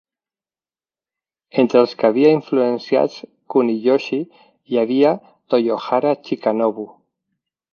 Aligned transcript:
Entre 1.63 1.77
els 1.85 1.93
que 1.99 2.07
havia 2.09 2.31
influenciat 2.37 3.17
Kuniyoshi, 3.55 4.19
hi 4.71 4.81
havia 4.85 5.13
Toyohara 5.55 6.19
Chikanobu. 6.27 6.89